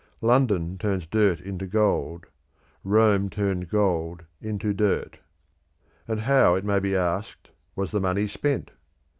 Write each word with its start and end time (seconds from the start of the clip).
London 0.21 0.79
turns 0.79 1.05
dirt 1.05 1.39
into 1.39 1.67
gold. 1.67 2.25
Rome 2.83 3.29
turned 3.29 3.69
gold 3.69 4.23
into 4.41 4.73
dirt. 4.73 5.19
And 6.07 6.21
how, 6.21 6.55
it 6.55 6.65
may 6.65 6.79
be 6.79 6.95
asked, 6.95 7.51
was 7.75 7.91
the 7.91 8.01
money 8.01 8.25
spent? 8.25 8.71